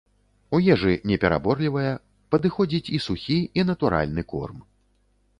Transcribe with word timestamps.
У 0.57 0.59
ежы 0.75 0.93
непераборлівая, 1.09 1.91
падыходзіць 2.35 2.91
і 2.99 3.01
сухі, 3.07 3.37
і 3.61 3.67
натуральны 3.71 4.21
корм. 4.33 4.57